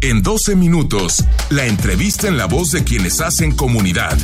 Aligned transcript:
En 0.00 0.22
12 0.22 0.54
minutos, 0.54 1.24
la 1.50 1.66
entrevista 1.66 2.28
en 2.28 2.36
la 2.36 2.46
voz 2.46 2.70
de 2.70 2.84
quienes 2.84 3.20
hacen 3.20 3.50
comunidad. 3.50 4.16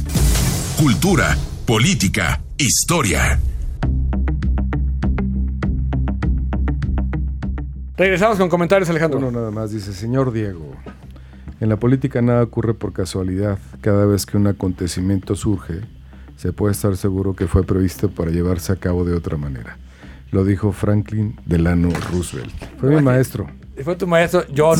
Cultura, 0.79 1.37
política, 1.67 2.41
historia. 2.59 3.41
Regresamos 7.97 8.39
con 8.39 8.49
comentarios, 8.49 8.89
Alejandro. 8.89 9.19
Uno 9.19 9.33
nada 9.33 9.51
más 9.51 9.73
dice, 9.73 9.93
señor 9.93 10.33
Diego, 10.33 10.77
en 11.59 11.69
la 11.69 11.77
política 11.77 12.23
nada 12.23 12.45
ocurre 12.45 12.75
por 12.75 12.93
casualidad. 12.93 13.59
Cada 13.81 14.07
vez 14.07 14.27
que 14.27 14.37
un 14.37 14.47
acontecimiento 14.47 15.35
surge, 15.35 15.81
se 16.37 16.53
puede 16.53 16.71
estar 16.71 16.97
seguro 16.97 17.35
que 17.35 17.49
fue 17.49 17.65
previsto 17.65 18.09
para 18.13 18.31
llevarse 18.31 18.73
a 18.73 18.77
cabo 18.77 19.05
de 19.05 19.17
otra 19.17 19.37
manera. 19.37 19.77
Lo 20.31 20.45
dijo 20.45 20.71
Franklin 20.71 21.35
Delano 21.47 21.89
Roosevelt. 22.13 22.55
Fue 22.79 22.91
mi 22.91 23.03
maestro. 23.03 23.49
Fue 23.83 23.97
tu 23.97 24.07
maestro. 24.07 24.47
Yo, 24.53 24.75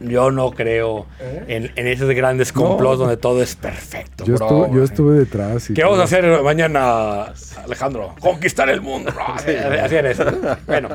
yo 0.00 0.30
no 0.30 0.50
creo 0.52 1.06
en, 1.20 1.70
en, 1.74 1.86
esos 1.86 2.08
grandes 2.10 2.52
complots 2.52 2.98
donde 2.98 3.16
todo 3.16 3.42
es 3.42 3.56
perfecto. 3.56 4.24
Yo, 4.24 4.34
estuve, 4.34 4.70
yo 4.72 4.84
estuve, 4.84 5.18
detrás. 5.18 5.70
¿Qué 5.74 5.82
vamos 5.82 5.98
a 5.98 6.04
hacer 6.04 6.42
mañana, 6.42 7.32
Alejandro? 7.64 8.14
Conquistar 8.20 8.68
el 8.70 8.80
mundo. 8.80 9.12
Así 9.34 9.96
eso. 9.96 10.24
Bueno, 10.66 10.88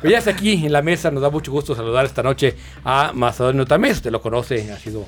pues 0.00 0.12
ya 0.12 0.18
está 0.18 0.30
aquí 0.30 0.66
en 0.66 0.72
la 0.72 0.82
mesa. 0.82 1.10
Nos 1.10 1.22
da 1.22 1.30
mucho 1.30 1.52
gusto 1.52 1.74
saludar 1.74 2.04
esta 2.04 2.22
noche 2.22 2.56
a 2.84 3.12
Macedonio 3.14 3.66
Tamés. 3.66 3.98
Usted 3.98 4.10
lo 4.10 4.20
conoce, 4.20 4.72
ha 4.72 4.78
sido 4.78 5.06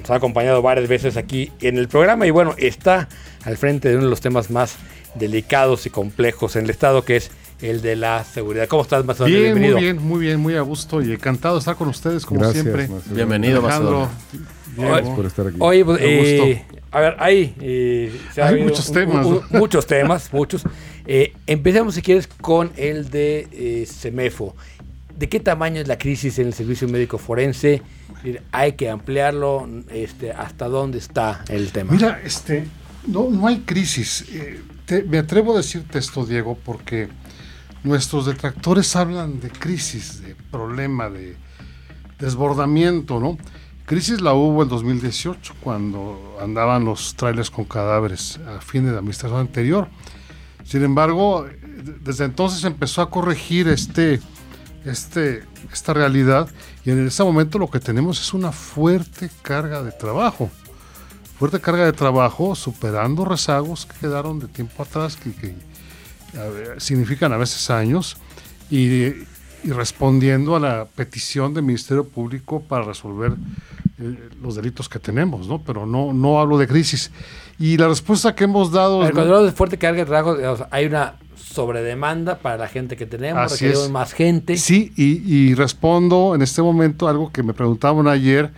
nos 0.00 0.10
ha 0.10 0.14
acompañado 0.14 0.62
varias 0.62 0.88
veces 0.88 1.16
aquí 1.16 1.50
en 1.60 1.76
el 1.76 1.88
programa 1.88 2.26
y 2.26 2.30
bueno, 2.30 2.54
está 2.56 3.08
al 3.44 3.56
frente 3.56 3.88
de 3.88 3.96
uno 3.96 4.04
de 4.04 4.10
los 4.10 4.20
temas 4.20 4.50
más 4.50 4.76
delicados 5.14 5.86
y 5.86 5.90
complejos 5.90 6.56
en 6.56 6.64
el 6.64 6.70
Estado, 6.70 7.04
que 7.04 7.16
es 7.16 7.30
el 7.62 7.82
de 7.82 7.96
la 7.96 8.24
seguridad. 8.24 8.68
¿Cómo 8.68 8.82
estás, 8.82 9.04
Macedonio? 9.04 9.38
Bien, 9.38 9.54
Bienvenido. 9.54 9.76
muy 9.76 9.84
bien, 9.84 10.02
muy 10.02 10.20
bien, 10.20 10.40
muy 10.40 10.56
a 10.56 10.62
gusto 10.62 11.02
y 11.02 11.12
encantado 11.12 11.54
de 11.54 11.60
estar 11.60 11.76
con 11.76 11.88
ustedes 11.88 12.24
como 12.24 12.50
siempre. 12.52 12.88
Bienvenido, 13.06 13.60
Alejandro. 13.60 14.08
Gracias 14.76 15.14
por 15.14 15.26
estar 15.26 15.46
aquí. 15.46 15.56
Oye, 15.58 15.84
pues, 15.84 16.00
eh, 16.00 16.64
a 16.92 17.00
ver, 17.00 17.16
ahí 17.18 17.54
eh, 17.60 18.20
hay 18.42 18.62
muchos 18.62 18.90
temas. 18.90 19.26
muchos 19.50 19.86
temas, 19.86 20.32
muchos. 20.32 20.62
Eh, 21.06 21.34
empecemos, 21.46 21.94
si 21.94 22.02
quieres, 22.02 22.26
con 22.26 22.72
el 22.76 23.10
de 23.10 23.48
eh, 23.52 23.86
CEMEFO. 23.86 24.56
¿De 25.16 25.28
qué 25.28 25.38
tamaño 25.38 25.80
es 25.80 25.88
la 25.88 25.98
crisis 25.98 26.38
en 26.38 26.46
el 26.46 26.54
servicio 26.54 26.88
médico 26.88 27.18
forense? 27.18 27.82
Hay 28.52 28.72
que 28.72 28.88
ampliarlo. 28.88 29.68
Este, 29.90 30.32
¿Hasta 30.32 30.66
dónde 30.66 30.98
está 30.98 31.44
el 31.48 31.72
tema? 31.72 31.92
Mira, 31.92 32.20
este, 32.24 32.66
no, 33.06 33.28
no 33.30 33.46
hay 33.46 33.60
crisis. 33.60 34.26
me 35.06 35.18
atrevo 35.18 35.54
a 35.54 35.58
decirte 35.58 35.98
esto, 35.98 36.24
Diego, 36.24 36.58
porque 36.64 37.08
nuestros 37.82 38.26
detractores 38.26 38.94
hablan 38.96 39.40
de 39.40 39.50
crisis, 39.50 40.22
de 40.22 40.34
problema, 40.50 41.08
de 41.08 41.36
desbordamiento, 42.18 43.18
¿no? 43.20 43.38
Crisis 43.86 44.20
la 44.20 44.34
hubo 44.34 44.62
en 44.62 44.68
2018, 44.68 45.54
cuando 45.60 46.38
andaban 46.40 46.84
los 46.84 47.16
trailers 47.16 47.50
con 47.50 47.64
cadáveres 47.64 48.38
a 48.46 48.60
fin 48.60 48.84
de 48.84 48.92
la 48.92 48.98
administración 48.98 49.40
anterior. 49.40 49.88
Sin 50.64 50.84
embargo, 50.84 51.46
desde 52.00 52.24
entonces 52.24 52.62
empezó 52.64 53.02
a 53.02 53.10
corregir 53.10 53.66
este, 53.66 54.20
este, 54.84 55.42
esta 55.72 55.92
realidad 55.92 56.48
y 56.84 56.90
en 56.90 57.06
ese 57.06 57.24
momento 57.24 57.58
lo 57.58 57.68
que 57.68 57.80
tenemos 57.80 58.20
es 58.20 58.32
una 58.32 58.52
fuerte 58.52 59.28
carga 59.42 59.82
de 59.82 59.90
trabajo. 59.90 60.50
Fuerte 61.38 61.58
carga 61.58 61.86
de 61.86 61.92
trabajo 61.92 62.54
superando 62.54 63.24
rezagos 63.24 63.86
que 63.86 63.98
quedaron 63.98 64.38
de 64.38 64.46
tiempo 64.46 64.82
atrás, 64.82 65.16
significan 66.78 67.32
a 67.32 67.36
veces 67.36 67.70
años, 67.70 68.16
y, 68.70 69.12
respondiendo 69.64 70.56
a 70.56 70.60
la 70.60 70.86
petición 70.86 71.52
del 71.52 71.64
Ministerio 71.64 72.04
Público 72.04 72.62
para 72.62 72.84
resolver 72.84 73.32
eh, 73.98 74.28
los 74.42 74.54
delitos 74.54 74.88
que 74.88 74.98
tenemos, 74.98 75.46
¿no? 75.48 75.60
Pero 75.62 75.84
no, 75.84 76.12
no 76.14 76.40
hablo 76.40 76.56
de 76.56 76.66
crisis. 76.66 77.10
Y 77.58 77.76
la 77.76 77.88
respuesta 77.88 78.34
que 78.34 78.44
hemos 78.44 78.72
dado... 78.72 79.06
El 79.06 79.12
cuando 79.12 79.44
de 79.44 79.52
fuerte 79.52 79.76
trabajo, 79.76 80.36
hay 80.70 80.86
una 80.86 81.16
sobredemanda 81.42 82.38
para 82.38 82.56
la 82.56 82.68
gente 82.68 82.96
que 82.96 83.06
tenemos, 83.06 83.52
requerimos 83.52 83.90
más 83.90 84.12
gente. 84.12 84.56
Sí, 84.56 84.92
y, 84.96 85.22
y, 85.26 85.54
respondo 85.54 86.34
en 86.34 86.42
este 86.42 86.62
momento 86.62 87.08
algo 87.08 87.30
que 87.32 87.42
me 87.42 87.54
preguntaban 87.54 88.06
ayer 88.08 88.52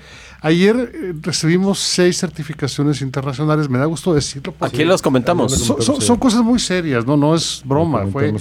Ayer 0.45 0.91
eh, 0.93 1.15
recibimos 1.21 1.79
seis 1.79 2.19
certificaciones 2.19 3.01
internacionales, 3.01 3.69
me 3.69 3.79
da 3.79 3.85
gusto 3.85 4.13
decirlo. 4.13 4.53
Aquí 4.59 4.85
los 4.85 5.01
comentamos. 5.01 5.53
Son, 5.53 6.17
cosas 6.19 6.43
muy 6.43 6.59
serias, 6.59 7.07
no, 7.07 7.17
no 7.17 7.37
es 7.37 7.63
broma. 7.65 8.09
Fue 8.09 8.35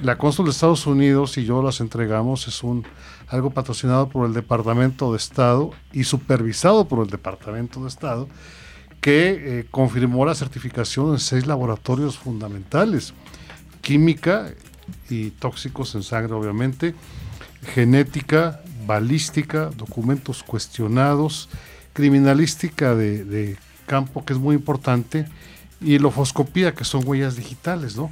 la 0.00 0.16
cónsul 0.16 0.44
de 0.44 0.52
Estados 0.52 0.86
Unidos 0.86 1.36
y 1.38 1.44
yo 1.44 1.60
las 1.60 1.80
entregamos. 1.80 2.46
Es 2.46 2.62
un 2.62 2.86
algo 3.26 3.50
patrocinado 3.50 4.08
por 4.08 4.28
el 4.28 4.32
Departamento 4.32 5.10
de 5.10 5.16
Estado 5.16 5.72
y 5.92 6.04
supervisado 6.04 6.86
por 6.86 7.04
el 7.04 7.10
Departamento 7.10 7.82
de 7.82 7.88
Estado 7.88 8.28
que 9.00 9.30
eh, 9.60 9.66
confirmó 9.72 10.24
la 10.24 10.36
certificación 10.36 11.14
en 11.14 11.18
seis 11.18 11.48
laboratorios 11.48 12.16
fundamentales: 12.16 13.12
química 13.80 14.50
y 15.08 15.30
tóxicos 15.30 15.94
en 15.94 16.02
sangre, 16.02 16.34
obviamente, 16.34 16.94
genética, 17.74 18.60
balística, 18.86 19.70
documentos 19.76 20.42
cuestionados, 20.42 21.48
criminalística 21.92 22.94
de, 22.94 23.56
campo, 23.86 24.24
que 24.24 24.32
es 24.32 24.38
muy 24.38 24.54
importante, 24.54 25.26
y 25.80 25.98
lofoscopía, 25.98 26.74
que 26.74 26.84
son 26.84 27.02
huellas 27.06 27.36
digitales, 27.36 27.96
¿no? 27.96 28.10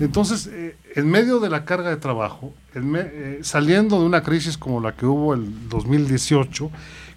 Entonces, 0.00 0.48
eh, 0.50 0.76
en 0.96 1.08
medio 1.08 1.38
de 1.38 1.50
la 1.50 1.64
carga 1.64 1.90
de 1.90 1.96
trabajo, 1.96 2.54
eh, 2.74 3.40
saliendo 3.42 4.00
de 4.00 4.06
una 4.06 4.22
crisis 4.22 4.56
como 4.56 4.80
la 4.80 4.96
que 4.96 5.04
hubo 5.04 5.34
el 5.34 5.68
2018, 5.68 6.70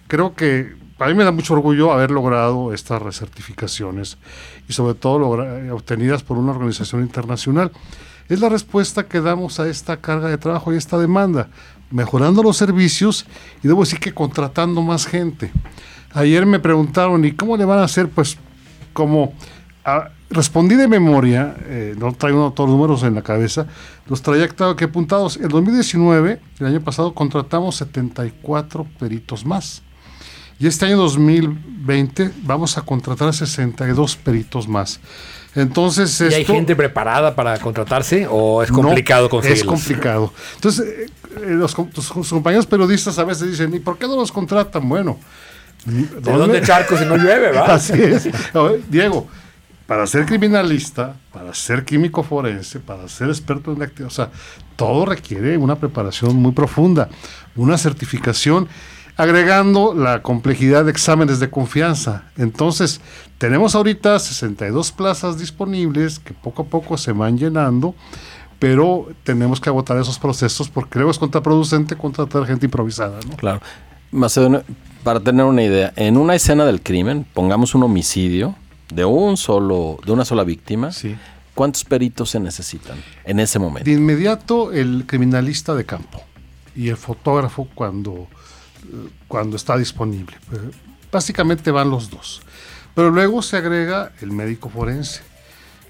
creo 0.06 0.34
que 0.34 0.74
para 0.96 1.10
mí 1.10 1.16
me 1.16 1.24
da 1.24 1.32
mucho 1.32 1.54
orgullo 1.54 1.92
haber 1.92 2.10
logrado 2.10 2.72
estas 2.72 3.02
recertificaciones 3.02 4.18
y 4.68 4.72
sobre 4.72 4.94
todo 4.94 5.16
obtenidas 5.74 6.22
por 6.22 6.38
una 6.38 6.52
organización 6.52 7.02
internacional. 7.02 7.72
Es 8.28 8.40
la 8.40 8.48
respuesta 8.48 9.06
que 9.06 9.20
damos 9.20 9.60
a 9.60 9.68
esta 9.68 9.98
carga 9.98 10.28
de 10.28 10.38
trabajo 10.38 10.72
y 10.72 10.76
esta 10.76 10.98
demanda 10.98 11.48
mejorando 11.90 12.42
los 12.42 12.56
servicios 12.56 13.26
y 13.62 13.68
debo 13.68 13.82
decir 13.82 14.00
que 14.00 14.14
contratando 14.14 14.82
más 14.82 15.06
gente. 15.06 15.52
Ayer 16.12 16.46
me 16.46 16.58
preguntaron, 16.58 17.24
¿y 17.24 17.32
cómo 17.32 17.56
le 17.56 17.64
van 17.64 17.80
a 17.80 17.84
hacer? 17.84 18.08
Pues 18.08 18.38
como 18.92 19.34
ah, 19.84 20.10
respondí 20.30 20.76
de 20.76 20.88
memoria, 20.88 21.56
eh, 21.66 21.94
no 21.98 22.12
traigo 22.12 22.52
todos 22.52 22.70
los 22.70 22.78
números 22.78 23.02
en 23.02 23.14
la 23.14 23.22
cabeza, 23.22 23.66
los 24.06 24.22
traía 24.22 24.48
que 24.48 24.84
apuntados. 24.84 25.36
En 25.36 25.48
2019, 25.48 26.40
el 26.60 26.66
año 26.66 26.80
pasado, 26.80 27.14
contratamos 27.14 27.76
74 27.76 28.86
peritos 28.98 29.44
más. 29.44 29.82
Y 30.58 30.66
este 30.66 30.86
año 30.86 30.96
2020 30.98 32.30
vamos 32.42 32.78
a 32.78 32.82
contratar 32.82 33.32
62 33.32 34.16
peritos 34.16 34.68
más. 34.68 35.00
Entonces, 35.54 36.20
¿Y 36.20 36.34
hay 36.34 36.44
gente 36.44 36.74
preparada 36.74 37.34
para 37.34 37.58
contratarse 37.58 38.26
o 38.28 38.62
es 38.62 38.72
complicado 38.72 39.28
no, 39.30 39.40
Es 39.40 39.62
complicado. 39.64 40.32
Entonces, 40.56 40.86
eh, 40.86 41.06
eh, 41.36 41.50
los, 41.50 41.74
tus 41.74 42.10
compañeros 42.10 42.66
periodistas 42.66 43.18
a 43.18 43.24
veces 43.24 43.50
dicen, 43.50 43.72
¿y 43.74 43.78
por 43.78 43.96
qué 43.96 44.06
no 44.06 44.16
los 44.16 44.32
contratan? 44.32 44.88
Bueno, 44.88 45.18
¿de 45.84 46.32
dónde 46.32 46.60
charcos 46.62 46.98
si 46.98 47.06
no 47.06 47.16
llueve, 47.16 47.52
va? 47.52 47.66
Así 47.74 47.92
es. 47.92 48.28
Diego, 48.88 49.28
para 49.86 50.06
ser 50.06 50.24
criminalista, 50.26 51.16
para 51.32 51.54
ser 51.54 51.84
químico 51.84 52.22
forense, 52.22 52.80
para 52.80 53.06
ser 53.06 53.28
experto 53.28 53.72
en 53.72 53.82
actividad, 53.82 54.08
o 54.08 54.14
sea, 54.14 54.30
todo 54.76 55.04
requiere 55.06 55.56
una 55.56 55.76
preparación 55.76 56.34
muy 56.36 56.52
profunda, 56.52 57.08
una 57.54 57.78
certificación 57.78 58.68
agregando 59.16 59.94
la 59.94 60.22
complejidad 60.22 60.84
de 60.84 60.90
exámenes 60.90 61.40
de 61.40 61.50
confianza. 61.50 62.24
Entonces, 62.36 63.00
tenemos 63.38 63.74
ahorita 63.74 64.18
62 64.18 64.92
plazas 64.92 65.38
disponibles 65.38 66.18
que 66.18 66.34
poco 66.34 66.62
a 66.62 66.66
poco 66.66 66.96
se 66.96 67.12
van 67.12 67.38
llenando, 67.38 67.94
pero 68.58 69.08
tenemos 69.22 69.60
que 69.60 69.68
agotar 69.68 69.98
esos 69.98 70.18
procesos 70.18 70.68
porque 70.68 70.98
luego 70.98 71.10
es 71.10 71.18
contraproducente 71.18 71.96
contratar 71.96 72.46
gente 72.46 72.66
improvisada. 72.66 73.20
¿no? 73.28 73.36
Claro. 73.36 73.60
Macedonio, 74.10 74.64
para 75.02 75.20
tener 75.20 75.44
una 75.44 75.62
idea, 75.62 75.92
en 75.96 76.16
una 76.16 76.34
escena 76.34 76.64
del 76.64 76.80
crimen, 76.80 77.26
pongamos 77.34 77.74
un 77.74 77.82
homicidio 77.82 78.56
de 78.92 79.04
un 79.04 79.36
solo, 79.36 79.98
de 80.04 80.12
una 80.12 80.24
sola 80.24 80.44
víctima. 80.44 80.90
¿Cuántos 81.54 81.84
peritos 81.84 82.30
se 82.30 82.40
necesitan 82.40 82.96
en 83.24 83.38
ese 83.38 83.60
momento? 83.60 83.88
De 83.88 83.96
inmediato 83.96 84.72
el 84.72 85.04
criminalista 85.06 85.74
de 85.74 85.84
campo 85.84 86.20
y 86.74 86.88
el 86.88 86.96
fotógrafo 86.96 87.68
cuando 87.74 88.26
cuando 89.28 89.56
está 89.56 89.76
disponible. 89.76 90.36
Básicamente 91.10 91.70
van 91.70 91.90
los 91.90 92.10
dos. 92.10 92.42
Pero 92.94 93.10
luego 93.10 93.42
se 93.42 93.56
agrega 93.56 94.12
el 94.20 94.30
médico 94.30 94.68
forense. 94.68 95.22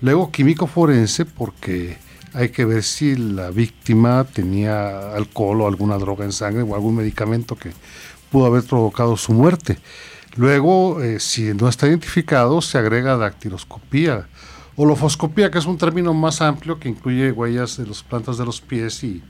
Luego 0.01 0.31
químico 0.31 0.67
forense 0.67 1.25
porque 1.25 1.99
hay 2.33 2.49
que 2.49 2.65
ver 2.65 2.83
si 2.83 3.15
la 3.17 3.51
víctima 3.51 4.25
tenía 4.25 5.15
alcohol 5.15 5.61
o 5.61 5.67
alguna 5.69 5.99
droga 5.99 6.25
en 6.25 6.33
sangre 6.33 6.63
o 6.63 6.75
algún 6.75 6.97
medicamento 6.97 7.57
que 7.57 7.73
pudo 8.31 8.47
haber 8.47 8.65
provocado 8.65 9.17
su 9.17 9.33
muerte. 9.33 9.79
Luego, 10.37 11.01
eh, 11.01 11.21
si 11.21 11.55
no 11.55 11.69
está 11.69 11.87
identificado, 11.87 12.61
se 12.61 12.77
agrega 12.77 13.17
dactiloscopía. 13.17 14.27
Holofoscopía, 14.77 15.51
que 15.51 15.59
es 15.59 15.67
un 15.67 15.79
término 15.79 16.13
más 16.13 16.41
amplio 16.41 16.81
que 16.81 16.89
incluye 16.89 17.31
huellas 17.31 17.77
de 17.77 17.87
las 17.87 18.03
plantas 18.03 18.37
de 18.37 18.45
los 18.45 18.61
pies 18.61 19.05
y, 19.05 19.23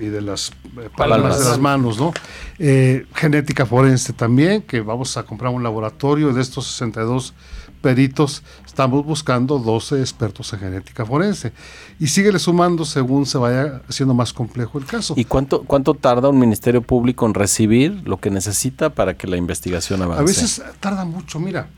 y 0.00 0.06
de 0.06 0.20
las 0.20 0.50
eh, 0.78 0.88
palmas 0.96 1.38
de 1.38 1.44
las 1.44 1.58
manos, 1.58 1.98
¿no? 1.98 2.12
Eh, 2.58 3.06
genética 3.14 3.66
forense 3.66 4.12
también, 4.12 4.62
que 4.62 4.80
vamos 4.80 5.16
a 5.16 5.22
comprar 5.24 5.52
un 5.52 5.62
laboratorio 5.62 6.32
de 6.32 6.40
estos 6.40 6.66
62 6.66 7.34
peritos, 7.80 8.42
estamos 8.66 9.04
buscando 9.04 9.58
12 9.58 10.00
expertos 10.00 10.52
en 10.52 10.60
genética 10.60 11.04
forense. 11.04 11.52
Y 11.98 12.08
síguele 12.08 12.38
sumando 12.38 12.84
según 12.84 13.26
se 13.26 13.38
vaya 13.38 13.82
haciendo 13.88 14.14
más 14.14 14.32
complejo 14.32 14.78
el 14.78 14.84
caso. 14.84 15.14
¿Y 15.16 15.24
cuánto, 15.24 15.62
cuánto 15.62 15.94
tarda 15.94 16.28
un 16.28 16.38
ministerio 16.38 16.82
público 16.82 17.26
en 17.26 17.34
recibir 17.34 18.02
lo 18.04 18.18
que 18.18 18.30
necesita 18.30 18.90
para 18.90 19.14
que 19.14 19.26
la 19.26 19.36
investigación 19.36 20.02
avance? 20.02 20.22
A 20.22 20.24
veces 20.24 20.62
tarda 20.80 21.04
mucho, 21.04 21.40
mira. 21.40 21.68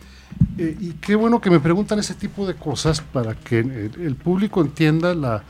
Eh, 0.59 0.77
y 0.79 0.93
qué 0.93 1.15
bueno 1.15 1.41
que 1.41 1.51
me 1.51 1.61
preguntan 1.61 1.99
ese 1.99 2.15
tipo 2.15 2.47
de 2.47 2.55
cosas 2.55 3.01
para 3.01 3.35
que 3.35 3.59
el, 3.61 4.17
público 4.17 4.61
entienda 4.61 5.15
la, 5.15 5.43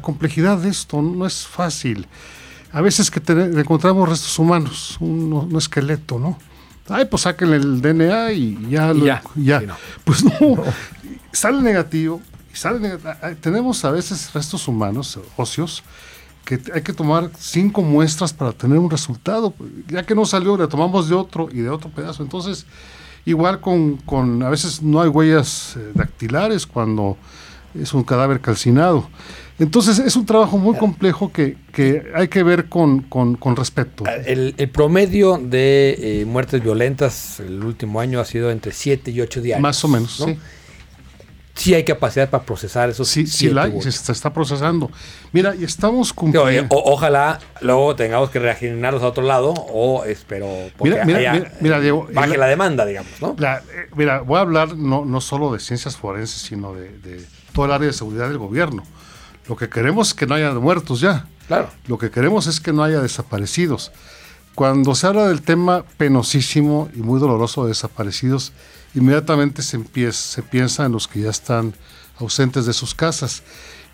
complejidad 0.00 0.58
de 0.58 0.68
esto. 0.68 1.00
No 1.00 1.26
es 1.26 1.46
fácil. 1.46 2.06
A 2.72 2.80
veces 2.80 3.10
que 3.10 3.20
encontramos 3.32 4.08
restos 4.08 4.38
humanos, 4.38 4.96
un, 5.00 5.52
esqueleto, 5.56 6.18
¿no? 6.18 6.38
Ay, 6.88 7.04
pues 7.04 7.22
saquen 7.22 7.52
el 7.52 7.80
DNA 7.80 8.32
y 8.32 8.68
ya. 8.68 8.92
ya. 9.36 9.62
Pues 10.04 10.24
no, 10.24 10.62
sale 11.32 11.62
negativo. 11.62 12.20
Y 12.52 12.56
sale 12.56 12.98
Tenemos 13.40 13.84
a 13.84 13.90
veces 13.92 14.32
restos 14.32 14.66
humanos, 14.66 15.18
óseos, 15.36 15.82
que 16.44 16.60
hay 16.74 16.82
que 16.82 16.92
tomar 16.92 17.30
cinco 17.38 17.82
muestras 17.82 18.32
para 18.32 18.52
tener 18.52 18.78
un 18.78 18.90
resultado. 18.90 19.54
Ya 19.88 20.04
que 20.04 20.14
no 20.14 20.24
salió, 20.26 20.56
le 20.56 20.66
tomamos 20.66 21.08
de 21.08 21.14
otro 21.14 21.48
y 21.50 21.58
de 21.58 21.70
otro 21.70 21.90
pedazo. 21.90 22.22
Entonces, 22.22 22.66
igual 23.24 23.60
con, 23.60 23.96
con 23.98 24.42
a 24.42 24.50
veces 24.50 24.82
no 24.82 25.00
hay 25.00 25.08
huellas 25.08 25.76
eh, 25.76 25.92
dactilares 25.94 26.66
cuando 26.66 27.16
es 27.74 27.92
un 27.94 28.04
cadáver 28.04 28.40
calcinado. 28.40 29.08
Entonces 29.58 29.98
es 29.98 30.16
un 30.16 30.24
trabajo 30.24 30.56
muy 30.56 30.76
complejo 30.76 31.30
que, 31.30 31.56
hay 32.14 32.28
que 32.28 32.42
ver 32.42 32.70
con, 32.70 33.04
respeto. 33.56 34.04
Ah, 34.06 34.14
el, 34.24 34.54
promedio 34.72 35.36
de 35.36 36.22
eh, 36.22 36.24
muertes 36.24 36.62
violentas 36.62 37.40
el 37.40 37.62
último 37.62 38.00
año 38.00 38.20
ha 38.20 38.24
sido 38.24 38.50
entre 38.50 38.72
7 38.72 39.10
y 39.10 39.20
8 39.20 39.42
días. 39.42 39.60
Más 39.60 39.84
o 39.84 39.88
menos, 39.88 40.16
sí. 40.24 40.38
Sí 41.54 41.74
hay 41.74 41.84
capacidad 41.84 42.30
para 42.30 42.44
procesar 42.44 42.88
eso. 42.88 43.04
Sí, 43.04 43.26
sí 43.26 43.50
la 43.50 43.70
se, 43.80 44.12
está 44.12 44.32
procesando. 44.32 44.90
Mira, 45.32 45.54
y 45.54 45.64
estamos 45.64 46.12
cumpliendo... 46.12 46.68
ojalá 46.70 47.38
luego 47.60 47.94
tengamos 47.96 48.30
que 48.30 48.38
reagendarlos 48.38 49.02
a 49.02 49.08
otro 49.08 49.22
lado 49.22 49.50
o 49.52 50.04
espero... 50.04 50.48
Mira, 50.82 51.04
mira, 51.04 51.52
mira, 51.60 51.80
Diego, 51.80 52.08
baje 52.12 52.38
la, 52.38 52.46
demanda, 52.46 52.86
digamos, 52.86 53.12
¿no? 53.20 53.36
Eh, 53.38 53.88
mira, 53.94 54.20
voy 54.20 54.38
a 54.38 54.40
hablar 54.40 54.76
no, 54.76 55.04
no 55.04 55.20
solo 55.20 55.52
de 55.52 55.60
ciencias 55.60 55.96
forenses, 55.96 56.40
sino 56.40 56.72
de, 56.72 56.88
de 56.98 57.24
todo 57.52 57.66
el 57.66 57.72
área 57.72 57.88
de 57.88 57.92
seguridad 57.92 58.28
del 58.28 58.38
gobierno. 58.38 58.82
Lo 59.48 59.56
que 59.56 59.68
queremos 59.68 60.08
es 60.08 60.14
que 60.14 60.26
no 60.26 60.34
haya 60.36 60.52
muertos 60.54 61.00
ya. 61.00 61.26
Claro. 61.48 61.68
Lo 61.88 61.98
que 61.98 62.10
queremos 62.10 62.46
es 62.46 62.60
que 62.60 62.72
no 62.72 62.84
haya 62.84 63.00
desaparecidos. 63.00 63.90
Cuando 64.60 64.94
se 64.94 65.06
habla 65.06 65.26
del 65.26 65.40
tema 65.40 65.86
penosísimo 65.96 66.90
y 66.94 66.98
muy 66.98 67.18
doloroso 67.18 67.62
de 67.62 67.70
desaparecidos, 67.70 68.52
inmediatamente 68.94 69.62
se, 69.62 69.78
piensa 69.78 70.84
en 70.84 70.92
los 70.92 71.08
que 71.08 71.20
ya 71.20 71.30
están 71.30 71.72
ausentes 72.18 72.66
de 72.66 72.74
sus 72.74 72.94
casas. 72.94 73.42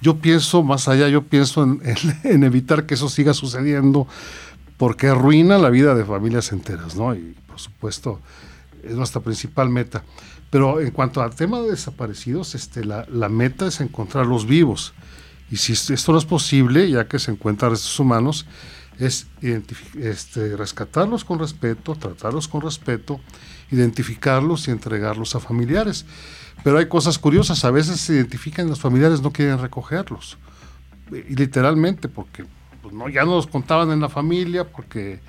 Yo 0.03 0.17
pienso, 0.17 0.65
más 0.65 0.89
allá, 0.89 1.09
yo 1.09 1.23
pienso 1.23 1.63
en, 1.63 1.81
en, 2.25 2.43
evitar 2.43 2.85
que 2.85 2.95
eso 2.95 3.09
siga 3.09 3.33
sucediendo, 3.33 4.09
porque 4.77 5.07
arruina 5.07 5.57
la 5.57 5.71
vida 5.71 5.95
de 5.95 6.05
familias 6.05 6.51
enteras, 6.51 6.97
¿no? 6.97 7.15
Y 7.15 7.37
por 7.47 7.61
supuesto, 7.61 8.19
es 8.83 8.97
nuestra 8.97 9.21
principal 9.21 9.69
meta. 9.71 10.03
Pero 10.51 10.81
en 10.81 10.91
cuanto 10.91 11.23
al 11.23 11.33
tema 11.37 11.61
de 11.61 11.71
desaparecidos, 11.71 12.57
este, 12.57 12.85
la, 12.85 13.07
la 13.09 13.29
meta 13.29 13.69
es 13.69 13.81
encontrarlos 13.81 14.47
vivos. 14.47 14.95
Y 15.49 15.59
si 15.59 15.75
esto 15.75 16.11
no 16.11 16.19
es 16.19 16.25
posible, 16.25 16.91
ya 16.91 17.07
que 17.07 17.21
se 17.21 17.31
encuentran 17.31 17.71
restos 17.71 18.01
humanos, 18.01 18.47
es 18.99 19.27
este, 19.99 20.57
rescatarlos 20.57 21.25
con 21.25 21.39
respeto, 21.39 21.95
tratarlos 21.95 22.49
con 22.49 22.63
respeto, 22.63 23.21
identificarlos 23.71 24.69
y 24.69 24.71
entregarlos 24.71 25.35
a 25.35 25.41
familiares. 25.41 26.07
Pero 26.65 26.79
hay 26.79 26.87
cosas 26.87 27.19
curiosas, 27.19 27.65
a 27.65 27.71
veces 27.71 28.01
se 28.01 28.15
identifican 28.15 28.69
los 28.69 28.81
familiares 28.81 29.21
no 29.21 29.31
quieren 29.33 29.59
recogerlos. 29.59 30.39
Literalmente, 31.11 32.09
porque 32.09 32.45
pues, 32.83 32.95
no, 32.95 33.09
ya 33.09 33.25
no 33.25 33.37
los 33.37 33.47
contaban 33.47 33.91
en 33.91 34.01
la 34.01 34.09
familia, 34.09 34.65
porque, 34.65 35.21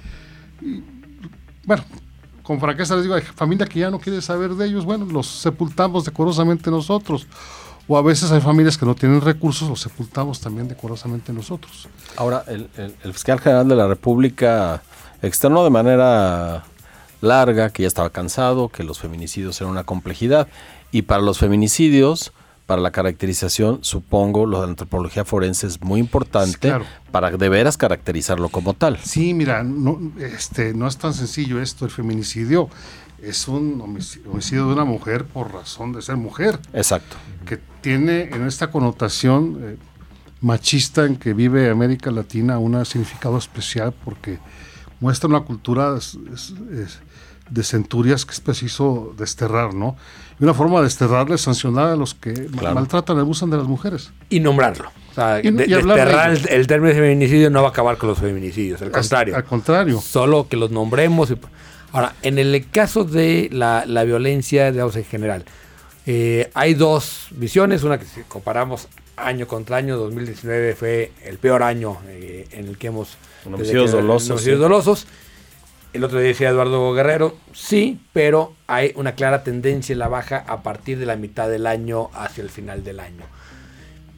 bueno, 1.65 1.83
con 2.41 2.59
franqueza 2.59 2.95
les 2.95 3.03
digo, 3.03 3.15
hay 3.15 3.21
familia 3.21 3.65
que 3.65 3.79
ya 3.79 3.91
no 3.91 3.99
quiere 3.99 4.21
saber 4.21 4.55
de 4.55 4.65
ellos, 4.65 4.85
bueno, 4.85 5.05
los 5.05 5.27
sepultamos 5.27 6.05
decorosamente 6.05 6.71
nosotros 6.71 7.27
o 7.87 7.97
a 7.97 8.01
veces 8.01 8.31
hay 8.31 8.41
familias 8.41 8.77
que 8.77 8.85
no 8.85 8.95
tienen 8.95 9.21
recursos, 9.21 9.69
los 9.69 9.81
sepultamos 9.81 10.41
también 10.41 10.67
decorosamente 10.67 11.31
nosotros. 11.31 11.87
Ahora, 12.17 12.43
el, 12.47 13.13
fiscal 13.13 13.39
general 13.39 13.67
de 13.67 13.75
la 13.75 13.87
República 13.87 14.81
externó 15.21 15.63
de 15.63 15.69
manera 15.69 16.65
larga 17.21 17.69
que 17.69 17.83
ya 17.83 17.87
estaba 17.87 18.09
cansado, 18.09 18.69
que 18.69 18.83
los 18.83 18.99
feminicidios 18.99 19.59
eran 19.61 19.71
una 19.71 19.83
complejidad, 19.83 20.47
y 20.91 21.03
para 21.03 21.21
los 21.21 21.39
feminicidios, 21.39 22.33
para 22.65 22.81
la 22.81 22.91
caracterización, 22.91 23.79
supongo, 23.81 24.45
lo 24.45 24.59
de 24.59 24.67
la 24.67 24.71
antropología 24.71 25.23
forense 25.23 25.67
es 25.67 25.81
muy 25.81 26.01
importante 26.01 26.73
para 27.11 27.31
de 27.31 27.49
veras 27.49 27.77
caracterizarlo 27.77 28.49
como 28.49 28.73
tal. 28.73 28.97
Sí, 28.97 29.33
mira, 29.33 29.63
no, 29.63 30.11
este, 30.19 30.73
no 30.73 30.87
es 30.87 30.97
tan 30.97 31.13
sencillo 31.13 31.61
esto, 31.61 31.85
el 31.85 31.91
feminicidio 31.91 32.69
es 33.21 33.47
un 33.47 33.81
homicidio 33.81 34.67
de 34.67 34.73
una 34.73 34.85
mujer 34.85 35.25
por 35.25 35.53
razón 35.53 35.93
de 35.93 36.01
ser 36.01 36.17
mujer. 36.17 36.59
Exacto. 36.73 37.17
Que 37.45 37.59
tiene 37.81 38.23
en 38.23 38.45
esta 38.45 38.69
connotación 38.69 39.59
eh, 39.61 39.77
machista 40.41 41.05
en 41.05 41.15
que 41.15 41.33
vive 41.33 41.69
América 41.69 42.11
Latina 42.11 42.59
un 42.59 42.83
significado 42.85 43.37
especial 43.37 43.93
porque 44.05 44.39
muestra 44.99 45.29
una 45.29 45.41
cultura 45.41 45.95
de 47.49 47.63
centurias 47.63 48.25
que 48.25 48.33
es 48.33 48.41
preciso 48.41 49.13
desterrar, 49.17 49.73
¿no? 49.73 49.95
Y 50.39 50.43
una 50.43 50.53
forma 50.53 50.77
de 50.79 50.85
desterrarle 50.85 51.37
sancionar 51.37 51.89
a 51.89 51.95
los 51.95 52.13
que 52.13 52.49
maltratan 52.51 53.17
y 53.17 53.19
abusan 53.21 53.49
de 53.49 53.57
las 53.57 53.67
mujeres. 53.67 54.11
Y 54.29 54.39
nombrarlo. 54.39 54.89
O 55.11 55.13
sea, 55.13 55.35
desterrar 55.37 56.31
el, 56.31 56.47
el, 56.49 56.67
término 56.67 56.93
de 56.93 56.99
feminicidio 56.99 57.49
no 57.49 57.61
va 57.61 57.69
a 57.69 57.71
acabar 57.71 57.97
con 57.97 58.09
los 58.09 58.19
feminicidios, 58.19 58.81
al 58.81 58.91
contrario. 58.91 59.35
Al 59.35 59.43
contrario. 59.43 59.99
Solo 59.99 60.47
que 60.47 60.57
los 60.57 60.69
nombremos. 60.69 61.31
Y, 61.31 61.37
Ahora, 61.91 62.15
en 62.21 62.37
el 62.37 62.69
caso 62.69 63.03
de 63.03 63.49
la, 63.51 63.83
violencia 64.03 64.71
de 64.71 64.81
en 64.81 65.05
general, 65.05 65.45
eh, 66.05 66.49
hay 66.53 66.73
dos 66.73 67.27
visiones, 67.31 67.83
una 67.83 67.97
que 67.97 68.05
si 68.05 68.21
comparamos 68.21 68.87
año 69.15 69.47
contra 69.47 69.77
año, 69.77 69.97
2019 69.97 70.75
fue 70.75 71.11
el 71.25 71.37
peor 71.37 71.63
año 71.63 71.97
eh, 72.07 72.47
en 72.51 72.67
el 72.67 72.77
que 72.77 72.87
hemos... 72.87 73.17
Homicidios 73.45 73.91
dolosos. 73.91 74.45
dolosos. 74.45 75.07
El 75.93 76.03
otro 76.03 76.19
día 76.19 76.27
decía 76.27 76.49
Eduardo 76.49 76.93
Guerrero, 76.93 77.37
sí, 77.53 77.99
pero 78.13 78.53
hay 78.67 78.91
una 78.95 79.15
clara 79.15 79.43
tendencia 79.43 79.93
en 79.93 79.99
la 79.99 80.09
baja 80.09 80.43
a 80.45 80.61
partir 80.61 80.99
de 80.99 81.05
la 81.05 81.15
mitad 81.15 81.49
del 81.49 81.65
año 81.65 82.09
hacia 82.13 82.43
el 82.43 82.49
final 82.49 82.83
del 82.83 82.99
año 82.99 83.23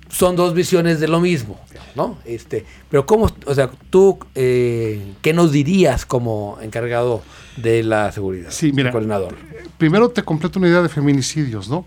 son 0.10 0.36
dos 0.36 0.54
visiones 0.54 1.00
de 1.00 1.08
lo 1.08 1.20
mismo, 1.20 1.60
¿no? 1.96 2.18
Este, 2.26 2.66
pero 2.90 3.06
cómo, 3.06 3.30
o 3.46 3.56
sea, 3.56 3.70
tú, 3.90 4.18
eh, 4.36 5.14
¿qué 5.22 5.34
nos 5.34 5.52
dirías 5.52 6.06
como 6.06 6.58
encargado 6.62 7.22
de 7.58 7.84
la 7.84 8.12
seguridad? 8.12 8.50
Sí, 8.52 8.72
mira, 8.74 8.92
coordinador. 8.92 9.36
Primero 9.78 10.10
te 10.10 10.24
completo 10.24 10.60
una 10.60 10.68
idea 10.68 10.82
de 10.82 10.90
feminicidios, 10.90 11.70
¿no? 11.70 11.86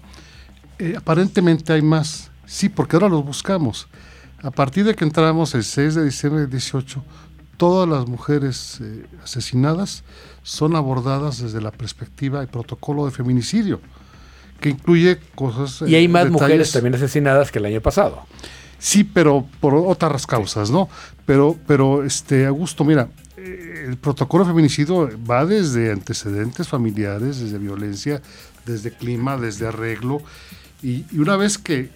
Eh, 0.79 0.95
aparentemente 0.97 1.73
hay 1.73 1.83
más, 1.83 2.31
sí, 2.47 2.69
porque 2.69 2.97
ahora 2.97 3.09
los 3.09 3.25
buscamos. 3.25 3.88
A 4.43 4.50
partir 4.50 4.85
de 4.85 4.95
que 4.95 5.05
entramos 5.05 5.55
el 5.55 5.64
6 5.64 5.97
de 5.97 6.05
diciembre 6.05 6.43
del 6.43 6.50
18, 6.50 7.02
todas 7.57 7.88
las 7.88 8.07
mujeres 8.09 8.79
eh, 8.81 9.05
asesinadas 9.23 10.05
son 10.43 10.75
abordadas 10.75 11.43
desde 11.43 11.61
la 11.61 11.71
perspectiva 11.71 12.43
y 12.43 12.47
protocolo 12.47 13.05
de 13.05 13.12
feminicidio 13.12 13.81
que 14.62 14.71
incluye 14.71 15.19
cosas. 15.35 15.87
Y 15.87 15.97
hay 15.97 16.09
más 16.09 16.31
mujeres 16.31 16.73
también 16.73 16.95
asesinadas 16.95 17.50
que 17.50 17.59
el 17.59 17.66
año 17.66 17.83
pasado. 17.83 18.25
Sí, 18.78 19.04
pero 19.04 19.47
por 19.61 19.75
otras 19.75 20.26
causas, 20.26 20.71
¿no? 20.71 20.88
Pero, 21.26 21.57
pero 21.66 22.04
este, 22.04 22.47
Augusto, 22.47 22.85
mira, 22.85 23.09
eh, 23.37 23.87
el 23.88 23.97
protocolo 23.97 24.47
feminicidio 24.47 25.11
va 25.28 25.45
desde 25.45 25.92
antecedentes 25.92 26.69
familiares, 26.69 27.40
desde 27.40 27.59
violencia, 27.59 28.23
desde 28.64 28.92
clima, 28.92 29.37
desde 29.37 29.66
arreglo. 29.66 30.23
Y, 30.83 31.04
una 31.19 31.37
vez 31.37 31.59
que, 31.59 31.90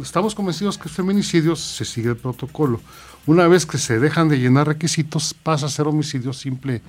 estamos 0.00 0.34
convencidos 0.34 0.78
que 0.78 0.88
es 0.88 0.94
feminicidio, 0.94 1.56
se 1.56 1.84
sigue 1.84 2.10
el 2.10 2.16
protocolo. 2.16 2.80
Una 3.26 3.48
vez 3.48 3.66
que 3.66 3.78
se 3.78 3.98
dejan 3.98 4.28
de 4.28 4.38
llenar 4.38 4.68
requisitos, 4.68 5.34
pasa 5.34 5.66
a 5.66 5.68
ser 5.68 5.88
homicidio 5.88 6.32
simple 6.32 6.80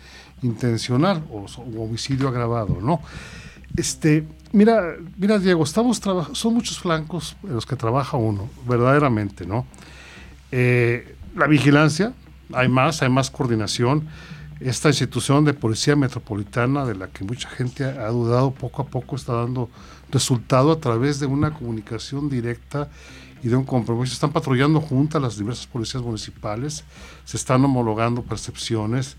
intencional 0.44 1.24
o, 1.32 1.46
o 1.46 1.84
homicidio 1.84 2.28
agravado, 2.28 2.78
¿no? 2.80 3.02
Este, 3.76 4.28
mira, 4.52 4.96
mira, 5.18 5.40
Diego, 5.40 5.64
estamos 5.64 6.02
son 6.34 6.54
muchos 6.54 6.80
flancos 6.80 7.36
en 7.44 7.54
los 7.56 7.66
que 7.66 7.76
trabaja 7.76 8.18
uno, 8.18 8.50
verdaderamente, 8.68 9.46
¿no? 9.46 9.66
Eh, 10.52 11.16
la 11.36 11.48
vigilancia, 11.48 12.14
hay 12.54 12.68
más, 12.68 13.02
hay 13.02 13.10
más 13.10 13.30
coordinación. 13.30 14.08
Esta 14.60 14.88
institución 14.88 15.46
de 15.46 15.54
policía 15.54 15.96
metropolitana, 15.96 16.86
de 16.86 16.96
la 16.96 17.08
que 17.08 17.24
mucha 17.24 17.48
gente 17.50 17.84
ha 17.84 18.08
dudado, 18.08 18.52
poco 18.52 18.82
a 18.82 18.86
poco 18.88 19.16
está 19.16 19.34
dando 19.34 19.70
resultado 20.12 20.72
a 20.72 20.80
través 20.80 21.20
de 21.20 21.28
una 21.28 21.54
comunicación 21.54 22.30
directa 22.30 22.90
y 23.44 23.50
de 23.50 23.56
un 23.56 23.66
compromiso. 23.66 24.14
Están 24.14 24.32
patrullando 24.32 24.82
juntas 24.82 25.22
las 25.22 25.38
diversas 25.38 25.68
policías 25.68 26.02
municipales, 26.02 26.84
se 27.24 27.38
están 27.38 27.64
homologando 27.66 28.24
percepciones, 28.24 29.16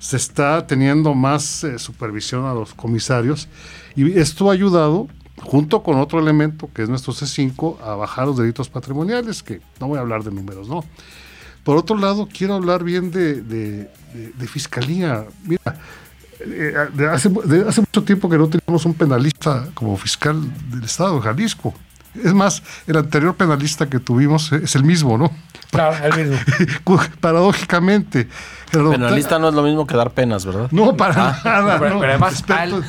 se 0.00 0.16
está 0.16 0.66
teniendo 0.66 1.14
más 1.14 1.62
eh, 1.62 1.78
supervisión 1.78 2.46
a 2.46 2.54
los 2.54 2.74
comisarios 2.74 3.48
y 3.94 4.18
esto 4.18 4.50
ha 4.50 4.54
ayudado 4.54 5.08
junto 5.36 5.82
con 5.82 5.98
otro 5.98 6.18
elemento 6.18 6.70
que 6.74 6.82
es 6.82 6.88
nuestro 6.88 7.12
C5 7.12 7.80
a 7.80 7.94
bajar 7.94 8.26
los 8.26 8.38
delitos 8.38 8.68
patrimoniales, 8.68 9.42
que 9.42 9.60
no 9.78 9.88
voy 9.88 9.98
a 9.98 10.00
hablar 10.00 10.24
de 10.24 10.30
números, 10.30 10.68
¿no? 10.68 10.84
Por 11.64 11.76
otro 11.76 11.96
lado, 11.96 12.28
quiero 12.32 12.54
hablar 12.54 12.82
bien 12.82 13.10
de, 13.10 13.42
de, 13.42 14.46
fiscalía. 14.48 15.26
Mira, 15.44 15.78
eh, 16.40 16.74
de 16.94 17.06
hace, 17.06 17.30
hace 17.66 17.80
mucho 17.82 18.02
tiempo 18.02 18.30
que 18.30 18.38
no 18.38 18.48
teníamos 18.48 18.86
un 18.86 18.94
penalista 18.94 19.68
como 19.74 19.96
fiscal 19.98 20.40
del 20.70 20.84
Estado 20.84 21.16
de 21.16 21.20
Jalisco. 21.20 21.74
Es 22.14 22.34
más, 22.34 22.62
el 22.86 22.96
anterior 22.96 23.34
penalista 23.36 23.88
que 23.88 24.00
tuvimos 24.00 24.52
es 24.52 24.74
el 24.74 24.84
mismo, 24.84 25.16
¿no? 25.16 25.30
Claro, 25.70 26.04
el 26.04 26.28
mismo. 26.28 27.00
Paradójicamente. 27.20 28.28
Penalista 28.72 29.38
no 29.38 29.48
es 29.48 29.54
lo 29.54 29.62
mismo 29.62 29.86
que 29.86 29.96
dar 29.96 30.10
penas, 30.10 30.44
¿verdad? 30.44 30.68
No, 30.70 30.96
para 30.96 31.30
ah. 31.30 31.40
nada. 31.44 31.78
Pero, 31.78 32.02
además, 32.02 32.44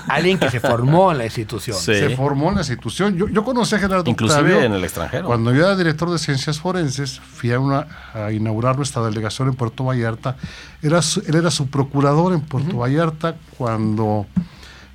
alguien 0.07 0.39
que 0.39 0.49
se 0.49 0.59
formó 0.59 1.11
en 1.11 1.19
la 1.19 1.25
institución. 1.25 1.77
Se 1.77 2.15
formó 2.15 2.49
en 2.49 2.55
la 2.55 2.61
institución. 2.61 3.15
Yo, 3.15 3.27
yo 3.27 3.43
conocí 3.43 3.75
a 3.75 3.79
Gerardo 3.79 4.09
Inclusive 4.09 4.65
en 4.65 4.73
el 4.73 4.83
extranjero. 4.83 5.27
Cuando 5.27 5.53
yo 5.53 5.65
era 5.65 5.75
director 5.75 6.09
de 6.09 6.17
Ciencias 6.17 6.59
Forenses, 6.59 7.19
fui 7.19 7.51
a, 7.51 7.59
una, 7.59 7.87
a 8.13 8.31
inaugurar 8.31 8.77
nuestra 8.77 9.03
delegación 9.03 9.49
en 9.49 9.55
Puerto 9.55 9.83
Vallarta. 9.85 10.35
Era 10.81 10.99
él 11.27 11.35
era 11.35 11.51
su 11.51 11.67
procurador 11.67 12.33
en 12.33 12.41
Puerto 12.41 12.77
Vallarta 12.77 13.35
cuando 13.57 14.25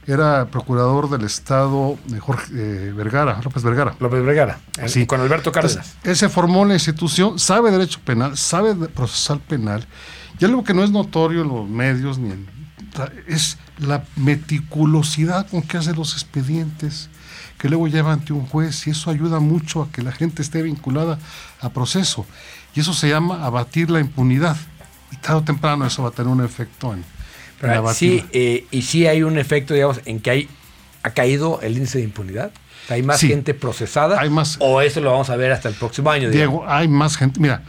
era 0.07 0.47
procurador 0.47 1.11
del 1.11 1.25
Estado 1.25 1.99
de 2.07 2.21
Jorge 2.21 2.53
eh, 2.55 2.93
Vergara, 2.93 3.41
López 3.43 3.63
Vergara. 3.63 3.97
López 3.99 4.25
Vergara, 4.25 4.61
sí. 4.87 5.07
con 5.07 5.21
Alberto 5.21 5.51
Cárdenas. 5.51 5.97
él 6.05 6.17
se 6.17 6.29
formó 6.29 6.63
en 6.63 6.69
la 6.69 6.75
institución, 6.75 7.39
sabe 7.39 7.71
derecho 7.71 8.01
penal, 8.05 8.37
sabe 8.37 8.75
procesal 8.89 9.41
penal, 9.41 9.87
y 10.39 10.45
algo 10.45 10.63
que 10.63 10.75
no 10.75 10.85
es 10.85 10.91
notorio 10.91 11.43
en 11.43 11.49
los 11.49 11.69
medios 11.69 12.19
ni 12.19 12.31
en, 12.31 12.47
es 13.27 13.59
la 13.79 14.05
meticulosidad 14.17 15.49
con 15.49 15.63
que 15.63 15.77
hace 15.77 15.95
los 15.95 16.15
expedientes, 16.15 17.11
que 17.59 17.69
luego 17.69 17.89
lleva 17.89 18.13
ante 18.13 18.33
un 18.33 18.47
juez, 18.47 18.87
y 18.87 18.91
eso 18.91 19.11
ayuda 19.11 19.41
mucho 19.41 19.83
a 19.83 19.91
que 19.91 20.03
la 20.03 20.13
gente 20.13 20.43
esté 20.43 20.63
vinculada 20.63 21.19
a 21.61 21.71
proceso. 21.71 22.27
Y 22.75 22.81
eso 22.81 22.93
se 22.93 23.09
llama 23.09 23.45
abatir 23.45 23.91
la 23.91 24.01
impunidad. 24.01 24.57
Y 25.11 25.17
tarde 25.17 25.39
o 25.39 25.43
temprano 25.43 25.87
eso 25.87 26.03
va 26.03 26.11
a 26.11 26.13
tener 26.13 26.31
un 26.31 26.45
efecto 26.45 26.93
en, 26.93 27.05
sí, 27.95 28.25
eh, 28.33 28.67
y 28.71 28.83
sí 28.83 29.07
hay 29.07 29.23
un 29.23 29.39
efecto, 29.39 29.75
digamos, 29.75 30.01
en 30.05 30.21
que 30.21 30.31
hay, 30.31 30.49
ha 31.03 31.11
caído 31.11 31.61
el 31.63 31.77
índice 31.77 31.99
de 31.99 32.05
impunidad. 32.05 32.51
Hay 32.89 33.03
más 33.03 33.21
gente 33.21 33.55
procesada. 33.55 34.21
Hay 34.21 34.31
más, 34.31 34.57
o 34.61 34.81
eso 34.81 35.01
lo 35.01 35.11
vamos 35.11 35.31
a 35.31 35.37
ver 35.37 35.53
hasta 35.53 35.69
el 35.69 35.75
próximo 35.75 36.11
año. 36.11 36.31
Diego, 36.31 36.65
hay 36.69 36.87
más 36.87 37.17
gente. 37.17 37.41
Mira, 37.41 37.63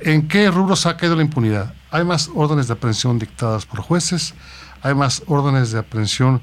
¿en 0.00 0.26
qué 0.26 0.50
rubros 0.50 0.86
ha 0.86 0.96
caído 0.96 1.16
la 1.16 1.22
impunidad? 1.22 1.74
Hay 1.90 2.04
más 2.04 2.30
órdenes 2.34 2.66
de 2.66 2.72
aprehensión 2.72 3.18
dictadas 3.18 3.66
por 3.66 3.80
jueces, 3.80 4.34
hay 4.82 4.94
más 4.94 5.22
órdenes 5.26 5.70
de 5.70 5.78
aprehensión 5.78 6.42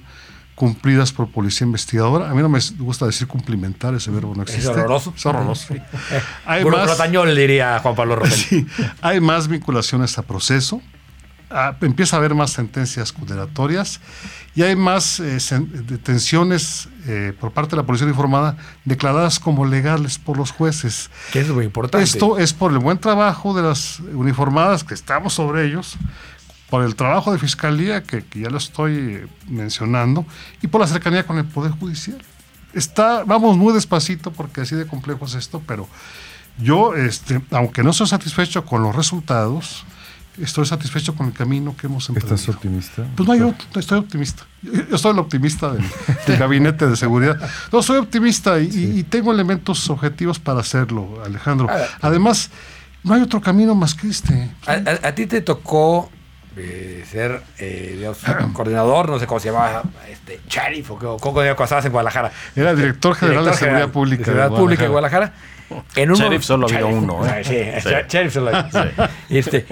cumplidas 0.56 1.12
por 1.12 1.30
policía 1.30 1.66
investigadora. 1.66 2.30
A 2.30 2.34
mí 2.34 2.42
no 2.42 2.50
me 2.50 2.60
gusta 2.80 3.06
decir 3.06 3.28
cumplimentar, 3.28 3.94
ese 3.96 4.12
verbo 4.12 4.34
no 4.36 4.44
existe. 4.44 4.64
Es 4.64 4.68
horroroso. 4.70 5.14
Es 5.16 5.26
horroroso. 5.26 5.74
hay 6.46 6.64
más, 6.64 7.36
diría 7.36 7.80
Juan 7.80 7.96
Pablo 7.96 8.26
Sí, 8.28 8.66
hay 9.02 9.20
más 9.20 9.48
vinculaciones 9.48 10.18
a 10.18 10.24
proceso, 10.24 10.82
Ah, 11.56 11.76
empieza 11.82 12.16
a 12.16 12.20
haber 12.20 12.34
más 12.34 12.50
sentencias 12.50 13.14
condenatorias 13.14 14.00
y 14.56 14.64
hay 14.64 14.76
más 14.76 15.20
eh, 15.20 15.38
detenciones 15.88 16.90
eh, 17.06 17.32
por 17.40 17.52
parte 17.52 17.72
de 17.72 17.78
la 17.78 17.86
policía 17.86 18.08
informada 18.08 18.58
declaradas 18.86 19.40
como 19.40 19.64
legales 19.64 20.18
por 20.18 20.36
los 20.36 20.50
jueces. 20.50 21.12
Que 21.32 21.42
es 21.42 21.50
muy 21.50 21.66
importante. 21.66 22.04
Esto 22.04 22.40
es 22.40 22.54
por 22.54 22.72
el 22.72 22.80
buen 22.80 22.98
trabajo 22.98 23.54
de 23.54 23.62
las 23.62 24.00
uniformadas 24.00 24.84
que 24.84 24.96
estamos 24.96 25.36
sobre 25.36 25.68
ellos, 25.68 25.96
por 26.72 26.84
el 26.84 26.96
trabajo 26.96 27.32
de 27.32 27.38
fiscalía 27.38 28.02
que, 28.02 28.26
ya 28.34 28.50
lo 28.50 28.58
estoy 28.58 29.28
mencionando 29.48 30.26
y 30.64 30.68
por 30.68 30.82
la 30.82 30.88
cercanía 30.88 31.28
con 31.28 31.38
el 31.38 31.46
Poder 31.46 31.72
Judicial. 31.74 32.18
Está, 32.74 33.26
vamos 33.26 33.58
muy 33.58 33.74
despacito 33.74 34.32
porque 34.32 34.62
así 34.62 34.76
de 34.76 34.88
complejo 34.88 35.26
es 35.26 35.36
esto, 35.36 35.62
pero 35.68 35.88
yo, 36.58 36.96
este, 36.96 37.44
aunque 37.52 37.84
no 37.84 37.94
soy 37.94 38.08
satisfecho 38.08 38.66
con 38.66 38.82
los 38.82 38.96
resultados, 38.96 39.86
estoy 40.42 40.66
satisfecho 40.66 41.16
con 41.16 41.28
el 41.28 41.34
camino 41.34 41.76
que 41.78 41.88
hemos 41.88 42.08
emprendido. 42.10 42.36
¿Estás 42.36 42.56
optimista? 42.56 43.04
Pues 43.16 43.28
no, 43.28 43.36
yo 43.36 43.54
estoy 43.76 44.00
optimista. 44.00 44.46
Yo, 44.62 44.98
soy 44.98 45.12
el 45.12 45.20
optimista 45.20 45.72
del, 46.28 46.38
gabinete 46.38 46.88
de 46.88 46.96
seguridad. 46.96 47.38
No, 47.72 47.82
soy 47.82 47.98
optimista 47.98 48.60
y, 48.60 49.04
tengo 49.04 49.32
elementos 49.32 49.90
objetivos 49.90 50.40
para 50.40 50.62
hacerlo, 50.62 51.22
Alejandro. 51.26 51.68
Además, 52.02 52.50
no 53.04 53.14
hay 53.14 53.22
otro 53.22 53.42
camino 53.42 53.76
más 53.76 53.94
que 53.94 54.08
este. 54.08 54.50
A, 54.66 55.12
ti 55.14 55.26
te 55.28 55.42
tocó 55.42 56.10
eh, 56.56 57.04
ser 57.10 57.42
eh, 57.60 58.12
coordinador, 58.54 59.10
no 59.10 59.20
sé 59.20 59.28
cómo 59.28 59.40
se 59.40 59.50
llamaba, 59.50 59.84
este, 60.10 60.40
sheriff 60.48 60.92
o 60.92 61.18
cómo 61.18 61.42
estabas 61.42 61.86
en 61.86 61.92
Guadalajara. 61.92 62.32
Era 62.56 62.74
director 62.74 63.16
general 63.16 63.46
de 63.46 63.54
Seguridad 63.54 63.90
Pública. 63.90 64.20
De 64.20 64.26
Seguridad 64.26 64.50
Pública 64.50 64.84
de 64.84 64.90
Guadalajara. 64.90 65.34
En 65.96 66.12
un 66.12 66.18
sheriff 66.18 66.44
solo 66.44 66.68
ha 66.68 66.70
habido 66.70 66.88
uno. 66.88 67.26
¿eh? 67.26 67.44
Sí, 67.44 67.90
sheriff 68.08 68.34
solo 68.34 68.52
Este, 69.30 69.66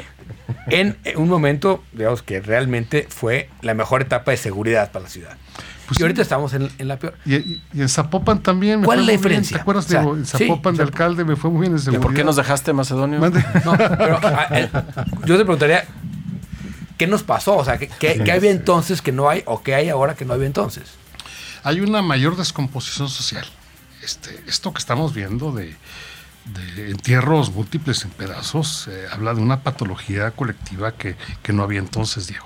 en 0.67 0.97
un 1.15 1.29
momento, 1.29 1.83
digamos, 1.93 2.21
que 2.21 2.41
realmente 2.41 3.07
fue 3.09 3.49
la 3.61 3.73
mejor 3.73 4.01
etapa 4.01 4.31
de 4.31 4.37
seguridad 4.37 4.91
para 4.91 5.03
la 5.03 5.09
ciudad. 5.09 5.37
Pues 5.87 5.99
y 5.99 6.03
ahorita 6.03 6.21
estamos 6.21 6.53
en, 6.53 6.69
la 6.87 6.97
peor. 6.97 7.15
Y, 7.25 7.61
en 7.73 7.89
Zapopan 7.89 8.41
también. 8.41 8.81
¿Cuál 8.81 8.99
es 9.01 9.05
la 9.07 9.11
diferencia? 9.11 9.57
¿Te 9.57 9.61
acuerdas? 9.61 9.89
de 9.89 9.97
en 9.97 10.25
Zapopan 10.25 10.75
de 10.77 10.83
alcalde 10.83 11.25
me 11.25 11.35
fue 11.35 11.49
muy 11.49 11.61
bien 11.61 11.73
en 11.73 11.79
seguridad. 11.79 12.01
¿Y 12.01 12.03
por 12.03 12.13
qué 12.13 12.23
nos 12.23 12.37
dejaste 12.37 12.71
Macedonio? 12.71 13.19
No, 13.19 13.77
pero, 13.77 14.19
ah, 14.23 14.47
yo 15.25 15.37
te 15.37 15.43
preguntaría, 15.43 15.85
¿qué 16.97 17.07
nos 17.07 17.23
pasó? 17.23 17.57
O 17.57 17.65
sea, 17.65 17.77
¿qué, 17.77 17.89
qué 17.99 18.31
había 18.31 18.51
entonces 18.51 19.01
que 19.01 19.11
no 19.11 19.29
hay 19.29 19.43
o 19.45 19.63
qué 19.63 19.75
hay 19.75 19.89
ahora 19.89 20.15
que 20.15 20.23
no 20.23 20.33
había 20.33 20.47
entonces? 20.47 20.93
Hay 21.63 21.81
una 21.81 22.01
mayor 22.01 22.37
descomposición 22.37 23.09
social. 23.09 23.45
Este, 24.01 24.41
esto 24.47 24.71
que 24.73 24.79
estamos 24.79 25.13
viendo 25.13 25.51
de 25.51 25.75
de 26.45 26.91
entierros 26.91 27.51
múltiples 27.51 28.03
en 28.03 28.11
pedazos, 28.11 28.87
eh, 28.87 29.05
habla 29.11 29.33
de 29.33 29.41
una 29.41 29.61
patología 29.61 30.31
colectiva 30.31 30.93
que, 30.93 31.15
no 31.51 31.63
había 31.63 31.79
entonces, 31.79 32.27
Diego. 32.27 32.45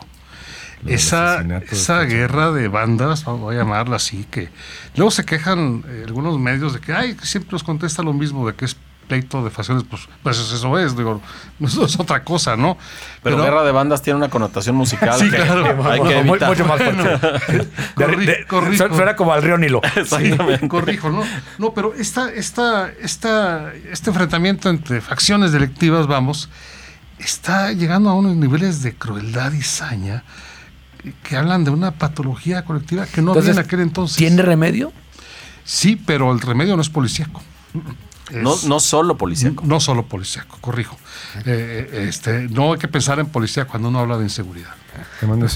esa, 0.86 1.42
esa 1.72 2.02
guerra 2.02 2.52
de 2.52 2.68
bandas, 2.68 3.24
voy 3.26 3.56
a 3.56 3.60
llamarla 3.60 3.96
así, 3.96 4.26
que 4.30 4.50
luego 4.96 5.12
se 5.12 5.26
quejan 5.26 5.84
eh, 5.88 6.04
algunos 6.08 6.40
medios 6.40 6.74
de 6.74 6.80
que, 6.80 6.94
ay, 6.94 7.18
siempre 7.24 7.52
nos 7.54 7.64
contesta 7.64 8.04
lo 8.04 8.14
mismo, 8.14 8.46
de 8.48 8.56
que 8.56 8.66
es 8.66 8.76
pleito 9.06 9.44
de 9.44 9.50
facciones, 9.50 9.84
pues, 9.90 10.08
pues 10.24 10.38
eso 10.38 10.78
es, 10.78 10.96
digo, 10.96 11.22
eso 11.62 11.86
es 11.86 12.00
otra 12.00 12.24
cosa, 12.24 12.56
¿no? 12.56 12.78
Pero, 13.24 13.42
Guerra 13.42 13.64
de 13.64 13.72
Bandas 13.72 14.02
tiene 14.02 14.18
una 14.18 14.30
connotación 14.30 14.76
musical 14.76 15.14
sí, 15.20 15.30
claro, 15.30 15.84
hay 15.90 16.02
que 16.02 16.24
mucho 16.24 16.66
más 16.66 16.82
corrijo. 18.48 18.96
Suena 18.96 19.16
como 19.16 19.34
al 19.34 19.44
río 19.44 19.58
Nilo. 19.58 19.82
Exactamente. 19.96 20.68
corrijo, 20.68 21.10
¿no? 21.10 21.24
No, 21.58 21.74
pero 21.74 21.94
esta, 21.94 22.32
esta, 22.32 22.92
esta, 23.02 23.74
este 23.92 24.10
enfrentamiento 24.10 24.70
entre 24.70 25.02
facciones 25.02 25.52
delictivas, 25.52 26.08
vamos, 26.08 26.50
está 27.20 27.72
llegando 27.72 28.10
a 28.10 28.14
unos 28.14 28.36
niveles 28.36 28.82
de 28.82 28.96
crueldad 28.96 29.54
y 29.54 29.62
saña 29.62 30.24
que 31.24 31.38
hablan 31.38 31.64
de 31.64 31.72
una 31.72 31.92
patología 31.92 32.66
colectiva 32.66 33.06
que 33.06 33.22
no 33.22 33.34
había 33.34 33.52
en 33.52 33.60
aquel 33.60 33.82
entonces. 33.82 34.18
¿Tiene 34.18 34.42
remedio? 34.42 34.92
Sí, 35.64 35.96
pero 35.96 36.32
el 36.32 36.42
remedio 36.42 36.76
no 36.76 36.82
es 36.82 36.90
policíaco 36.90 37.42
no, 38.32 38.56
no 38.68 38.80
solo 38.80 39.18
policíaco. 39.18 39.64
No 39.66 39.80
solo 39.80 40.04
policíaco, 40.06 40.58
corrijo. 40.62 40.98
Eh, 41.46 41.90
eh, 41.92 42.06
este, 42.10 42.48
no 42.50 42.74
hay 42.74 42.80
que 42.80 42.88
pensar 42.88 43.20
en 43.20 43.28
policía 43.28 43.66
cuando 43.66 43.90
uno 43.90 44.00
habla 44.00 44.18
de 44.18 44.24
inseguridad. 44.24 44.74
Te 45.20 45.28
mando 45.28 45.46
a 45.46 45.50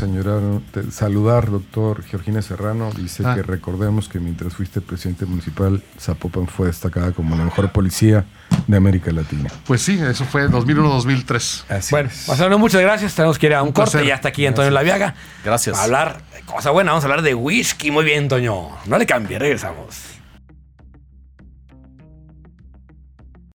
saludar, 0.92 1.50
doctor 1.50 2.04
Georgina 2.04 2.42
Serrano. 2.42 2.92
Dice 2.96 3.24
ah. 3.26 3.36
que 3.36 3.42
recordemos 3.42 4.10
que 4.10 4.20
mientras 4.20 4.54
fuiste 4.54 4.82
presidente 4.82 5.26
municipal, 5.26 5.82
Zapopan 6.00 6.48
fue 6.48 6.68
destacada 6.68 7.12
como 7.14 7.36
la 7.36 7.46
mejor 7.46 7.72
policía 7.72 8.26
de 8.68 8.78
América 8.78 9.12
Latina. 9.12 9.50
Pues 9.66 9.82
sí, 9.82 10.00
eso 10.00 10.26
fue 10.26 10.50
2001-2003. 10.50 11.90
Bueno, 11.92 12.10
Marcelo, 12.28 12.60
muchas 12.60 12.82
gracias. 12.82 13.16
Tenemos 13.16 13.40
que 13.40 13.48
ir 13.48 13.54
a 13.54 13.64
un, 13.64 13.72
corte. 13.72 14.06
Ya 14.06 14.16
está 14.16 14.30
aquí 14.30 14.46
Antonio 14.46 14.72
Laviaga. 14.72 15.16
Gracias. 15.44 15.78
hablar 15.80 16.22
de 16.34 16.42
cosa 16.42 16.72
buena, 16.72 16.92
vamos 16.92 17.06
a 17.06 17.08
hablar 17.08 17.22
de 17.22 17.34
whisky. 17.34 17.92
Muy 17.92 18.04
bien, 18.04 18.28
Toño. 18.28 18.70
No 18.86 18.98
le 18.98 19.06
cambie, 19.06 19.40
regresamos. 19.40 20.19